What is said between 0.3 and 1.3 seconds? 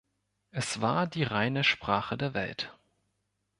Es war die